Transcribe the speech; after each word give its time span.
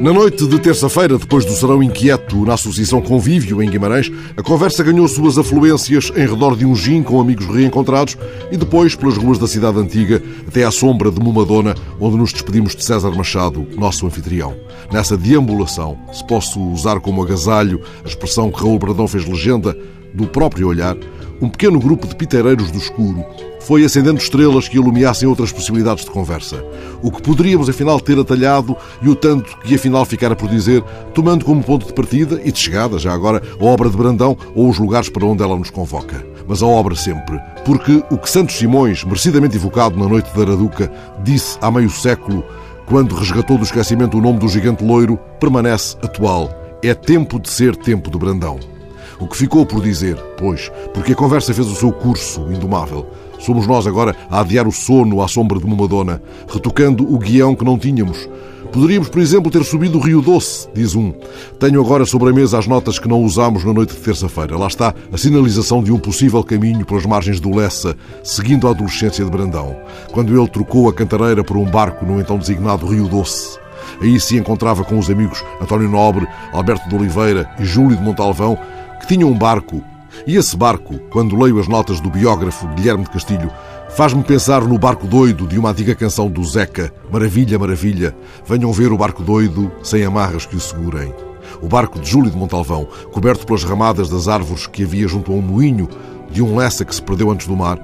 Na 0.00 0.14
noite 0.14 0.46
de 0.46 0.58
terça-feira, 0.58 1.18
depois 1.18 1.44
do 1.44 1.52
serão 1.52 1.82
inquieto 1.82 2.46
na 2.46 2.54
Associação 2.54 3.02
Convívio, 3.02 3.62
em 3.62 3.68
Guimarães, 3.68 4.10
a 4.34 4.42
conversa 4.42 4.82
ganhou 4.82 5.06
suas 5.06 5.36
afluências 5.36 6.10
em 6.16 6.26
redor 6.26 6.56
de 6.56 6.64
um 6.64 6.74
gin 6.74 7.02
com 7.02 7.20
amigos 7.20 7.44
reencontrados 7.44 8.16
e 8.50 8.56
depois 8.56 8.96
pelas 8.96 9.18
ruas 9.18 9.36
da 9.36 9.46
cidade 9.46 9.78
antiga 9.78 10.22
até 10.48 10.64
à 10.64 10.70
sombra 10.70 11.10
de 11.10 11.20
Mumadona, 11.20 11.74
onde 12.00 12.16
nos 12.16 12.32
despedimos 12.32 12.74
de 12.74 12.82
César 12.82 13.10
Machado, 13.10 13.68
nosso 13.76 14.06
anfitrião. 14.06 14.56
Nessa 14.90 15.18
deambulação, 15.18 15.98
se 16.14 16.26
posso 16.26 16.58
usar 16.58 16.98
como 17.00 17.22
agasalho 17.22 17.82
a 18.02 18.08
expressão 18.08 18.50
que 18.50 18.58
Raul 18.58 18.78
Bradão 18.78 19.06
fez 19.06 19.26
legenda, 19.26 19.76
do 20.14 20.26
próprio 20.26 20.68
olhar, 20.68 20.96
um 21.40 21.48
pequeno 21.48 21.80
grupo 21.80 22.06
de 22.06 22.14
piteireiros 22.14 22.70
do 22.70 22.78
escuro 22.78 23.24
foi 23.60 23.84
acendendo 23.84 24.18
estrelas 24.18 24.68
que 24.68 24.76
iluminassem 24.76 25.28
outras 25.28 25.52
possibilidades 25.52 26.04
de 26.04 26.10
conversa. 26.10 26.64
O 27.02 27.10
que 27.10 27.22
poderíamos 27.22 27.68
afinal 27.68 28.00
ter 28.00 28.18
atalhado 28.18 28.76
e 29.02 29.08
o 29.08 29.14
tanto 29.14 29.56
que 29.58 29.74
afinal 29.74 30.04
ficara 30.04 30.34
por 30.34 30.48
dizer, 30.48 30.82
tomando 31.14 31.44
como 31.44 31.62
ponto 31.62 31.86
de 31.86 31.92
partida 31.92 32.40
e 32.44 32.50
de 32.50 32.58
chegada, 32.58 32.98
já 32.98 33.12
agora, 33.12 33.42
a 33.60 33.64
obra 33.64 33.88
de 33.88 33.96
Brandão 33.96 34.36
ou 34.54 34.68
os 34.68 34.78
lugares 34.78 35.08
para 35.08 35.26
onde 35.26 35.42
ela 35.42 35.56
nos 35.56 35.70
convoca. 35.70 36.24
Mas 36.48 36.62
a 36.62 36.66
obra 36.66 36.94
sempre. 36.96 37.38
Porque 37.64 38.02
o 38.10 38.18
que 38.18 38.28
Santos 38.28 38.56
Simões, 38.56 39.04
merecidamente 39.04 39.56
evocado 39.56 39.98
na 39.98 40.08
noite 40.08 40.34
da 40.34 40.42
Araduca, 40.42 40.90
disse 41.22 41.56
há 41.60 41.70
meio 41.70 41.90
século, 41.90 42.44
quando 42.86 43.14
resgatou 43.14 43.56
do 43.56 43.64
esquecimento 43.64 44.18
o 44.18 44.20
nome 44.20 44.40
do 44.40 44.48
gigante 44.48 44.82
loiro, 44.82 45.16
permanece 45.38 45.96
atual. 46.02 46.50
É 46.82 46.92
tempo 46.94 47.38
de 47.38 47.48
ser 47.50 47.76
tempo 47.76 48.10
de 48.10 48.18
Brandão. 48.18 48.58
O 49.20 49.26
que 49.26 49.36
ficou 49.36 49.66
por 49.66 49.82
dizer, 49.82 50.16
pois, 50.38 50.72
porque 50.94 51.12
a 51.12 51.16
conversa 51.16 51.52
fez 51.52 51.66
o 51.68 51.74
seu 51.74 51.92
curso 51.92 52.40
indomável. 52.50 53.06
Somos 53.38 53.66
nós 53.66 53.86
agora 53.86 54.16
a 54.30 54.40
adiar 54.40 54.66
o 54.66 54.72
sono 54.72 55.22
à 55.22 55.28
sombra 55.28 55.58
de 55.58 55.64
uma 55.66 55.76
Madonna, 55.76 56.22
retocando 56.48 57.04
o 57.04 57.18
guião 57.18 57.54
que 57.54 57.64
não 57.64 57.78
tínhamos. 57.78 58.28
Poderíamos, 58.72 59.08
por 59.08 59.20
exemplo, 59.20 59.50
ter 59.50 59.64
subido 59.64 59.98
o 59.98 60.00
Rio 60.00 60.22
Doce, 60.22 60.68
diz 60.72 60.94
um. 60.94 61.12
Tenho 61.58 61.80
agora 61.80 62.06
sobre 62.06 62.30
a 62.30 62.32
mesa 62.32 62.58
as 62.58 62.66
notas 62.66 62.98
que 62.98 63.08
não 63.08 63.22
usámos 63.22 63.64
na 63.64 63.72
noite 63.74 63.94
de 63.94 64.00
terça-feira. 64.00 64.56
Lá 64.56 64.68
está 64.68 64.94
a 65.12 65.18
sinalização 65.18 65.82
de 65.82 65.90
um 65.92 65.98
possível 65.98 66.42
caminho 66.44 66.86
pelas 66.86 67.04
margens 67.04 67.40
do 67.40 67.54
Lessa, 67.54 67.96
seguindo 68.22 68.68
a 68.68 68.70
adolescência 68.70 69.24
de 69.24 69.30
Brandão, 69.30 69.76
quando 70.12 70.34
ele 70.34 70.48
trocou 70.48 70.88
a 70.88 70.94
cantareira 70.94 71.42
por 71.42 71.56
um 71.56 71.64
barco 71.64 72.06
no 72.06 72.20
então 72.20 72.38
designado 72.38 72.86
Rio 72.86 73.08
Doce. 73.08 73.58
Aí 74.00 74.20
se 74.20 74.36
encontrava 74.36 74.84
com 74.84 74.98
os 74.98 75.10
amigos 75.10 75.44
António 75.60 75.88
Nobre, 75.88 76.28
Alberto 76.52 76.88
de 76.88 76.94
Oliveira 76.94 77.50
e 77.58 77.64
Júlio 77.64 77.96
de 77.96 78.02
Montalvão, 78.02 78.56
que 79.00 79.06
tinham 79.06 79.30
um 79.30 79.36
barco. 79.36 79.82
E 80.26 80.36
esse 80.36 80.56
barco, 80.56 80.98
quando 81.10 81.36
leio 81.36 81.58
as 81.58 81.66
notas 81.66 82.00
do 82.00 82.10
biógrafo 82.10 82.68
Guilherme 82.68 83.04
de 83.04 83.10
Castilho, 83.10 83.50
faz-me 83.90 84.22
pensar 84.22 84.62
no 84.62 84.78
barco 84.78 85.06
doido 85.06 85.46
de 85.46 85.58
uma 85.58 85.70
antiga 85.70 85.94
canção 85.94 86.28
do 86.28 86.44
Zeca. 86.44 86.92
Maravilha, 87.10 87.58
maravilha, 87.58 88.14
venham 88.46 88.72
ver 88.72 88.92
o 88.92 88.98
barco 88.98 89.22
doido 89.22 89.72
sem 89.82 90.04
amarras 90.04 90.46
que 90.46 90.56
o 90.56 90.60
segurem. 90.60 91.14
O 91.62 91.68
barco 91.68 91.98
de 91.98 92.08
Júlio 92.08 92.30
de 92.30 92.36
Montalvão, 92.36 92.86
coberto 93.10 93.46
pelas 93.46 93.64
ramadas 93.64 94.08
das 94.08 94.28
árvores 94.28 94.66
que 94.66 94.84
havia 94.84 95.08
junto 95.08 95.32
a 95.32 95.34
um 95.34 95.42
moinho 95.42 95.88
de 96.30 96.42
um 96.42 96.56
Lessa 96.56 96.84
que 96.84 96.94
se 96.94 97.02
perdeu 97.02 97.30
antes 97.30 97.46
do 97.46 97.56
mar, 97.56 97.78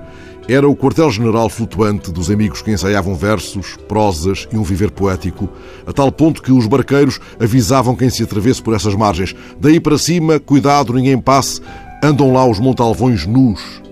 era 0.49 0.69
o 0.69 0.77
quartel-general 0.77 1.49
flutuante 1.49 2.13
dos 2.13 2.31
amigos 2.31 2.63
que 2.63 2.71
ensaiavam 2.71 3.15
versos, 3.15 3.77
prosas 3.89 4.47
e 4.53 4.57
um 4.57 4.63
viver 4.63 4.91
poético, 4.91 5.49
a 5.87 5.93
tal 5.93 6.11
ponto 6.13 6.43
que 6.43 6.53
os 6.53 6.67
barqueiros 6.67 7.19
avisavam 7.41 7.97
quem 7.97 8.09
se 8.09 8.23
atravesse 8.23 8.63
por 8.63 8.75
essas 8.75 8.95
margens. 8.95 9.35
Daí 9.61 9.81
para 9.81 9.99
cima, 9.99 10.39
cuidado, 10.39 10.93
ninguém 10.93 11.19
passe, 11.19 11.61
andam 12.03 12.33
lá 12.33 12.47
os 12.47 12.61
montalvões 12.61 13.27
nus. 13.27 13.83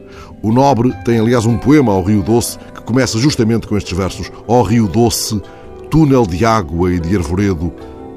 O 0.42 0.52
Nobre 0.52 0.92
tem, 1.04 1.18
aliás, 1.18 1.44
um 1.46 1.56
poema 1.56 1.92
ao 1.92 2.02
Rio 2.02 2.22
Doce 2.22 2.58
que 2.74 2.82
começa 2.82 3.18
justamente 3.18 3.66
com 3.66 3.76
estes 3.76 3.96
versos: 3.96 4.30
Ó 4.46 4.60
oh, 4.60 4.62
Rio 4.62 4.86
Doce, 4.86 5.40
túnel 5.90 6.26
de 6.26 6.44
água 6.44 6.92
e 6.92 7.00
de 7.00 7.16
arvoredo, 7.16 7.72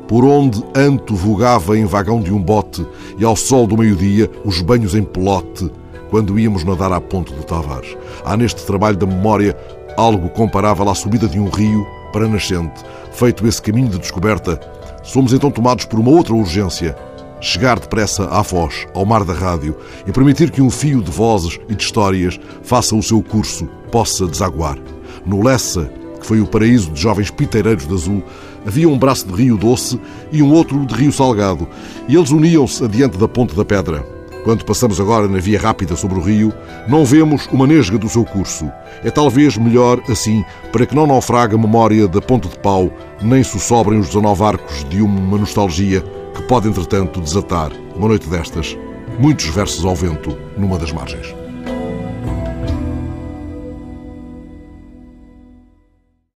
por 0.07 0.23
onde 0.23 0.63
Anto 0.75 1.15
vogava 1.15 1.77
em 1.77 1.85
vagão 1.85 2.21
de 2.21 2.31
um 2.31 2.41
bote, 2.41 2.85
e 3.17 3.23
ao 3.23 3.35
sol 3.35 3.65
do 3.65 3.77
meio-dia 3.77 4.29
os 4.43 4.61
banhos 4.61 4.93
em 4.93 5.03
pelote 5.03 5.71
quando 6.09 6.39
íamos 6.39 6.63
nadar 6.63 6.91
à 6.91 7.01
ponte 7.01 7.33
do 7.33 7.43
Tavares. 7.43 7.95
Há 8.23 8.35
neste 8.37 8.65
trabalho 8.65 8.97
da 8.97 9.05
memória 9.05 9.55
algo 9.97 10.29
comparável 10.29 10.87
à 10.89 10.95
subida 10.95 11.27
de 11.27 11.39
um 11.39 11.49
rio 11.49 11.85
para 12.13 12.25
a 12.25 12.29
nascente. 12.29 12.83
Feito 13.11 13.45
esse 13.47 13.61
caminho 13.61 13.89
de 13.89 13.99
descoberta, 13.99 14.59
somos 15.03 15.33
então 15.33 15.49
tomados 15.49 15.85
por 15.85 15.99
uma 15.99 16.11
outra 16.11 16.33
urgência. 16.33 16.95
Chegar 17.39 17.79
depressa 17.79 18.27
à 18.29 18.41
voz, 18.41 18.87
ao 18.95 19.05
mar 19.05 19.23
da 19.23 19.33
rádio, 19.33 19.75
e 20.07 20.11
permitir 20.11 20.49
que 20.49 20.61
um 20.61 20.71
fio 20.71 21.03
de 21.03 21.11
vozes 21.11 21.59
e 21.69 21.75
de 21.75 21.83
histórias 21.83 22.39
faça 22.63 22.95
o 22.95 23.03
seu 23.03 23.21
curso, 23.21 23.67
possa 23.91 24.25
desaguar. 24.25 24.77
No 25.25 25.43
Lessa, 25.43 25.91
que 26.19 26.25
foi 26.25 26.41
o 26.41 26.47
paraíso 26.47 26.89
de 26.89 26.99
jovens 26.99 27.29
piteireiros 27.29 27.87
de 27.87 27.93
azul, 27.93 28.23
havia 28.65 28.89
um 28.89 28.97
braço 28.97 29.27
de 29.27 29.33
rio 29.33 29.55
doce 29.55 29.99
e 30.31 30.41
um 30.41 30.51
outro 30.51 30.83
de 30.85 30.95
rio 30.95 31.11
salgado, 31.11 31.67
e 32.07 32.15
eles 32.15 32.31
uniam-se 32.31 32.83
adiante 32.83 33.17
da 33.17 33.27
ponte 33.27 33.55
da 33.55 33.63
pedra. 33.63 34.16
Quando 34.47 34.63
passamos 34.63 34.97
agora 35.01 35.27
na 35.27 35.39
via 35.39 35.59
rápida 35.59 35.93
sobre 35.97 36.17
o 36.17 36.21
rio, 36.21 36.53
não 36.87 37.03
vemos 37.03 37.47
uma 37.47 37.67
nesga 37.67 37.97
do 37.97 38.07
seu 38.07 38.23
curso. 38.23 38.71
É 39.03 39.11
talvez 39.11 39.57
melhor 39.57 40.01
assim, 40.09 40.41
para 40.71 40.85
que 40.85 40.95
não 40.95 41.05
naufrague 41.05 41.55
a 41.55 41.57
memória 41.57 42.07
da 42.07 42.21
Ponte 42.21 42.47
de 42.47 42.57
Pau, 42.59 42.89
nem 43.21 43.43
se 43.43 43.59
sobrem 43.59 43.99
os 43.99 44.07
19 44.07 44.41
arcos 44.41 44.85
de 44.85 45.01
uma 45.01 45.37
nostalgia 45.37 46.01
que 46.33 46.43
pode, 46.43 46.65
entretanto, 46.65 47.19
desatar, 47.19 47.73
uma 47.93 48.07
noite 48.07 48.29
destas, 48.29 48.77
muitos 49.19 49.47
versos 49.47 49.83
ao 49.83 49.93
vento 49.93 50.37
numa 50.57 50.79
das 50.79 50.93
margens. 50.93 51.46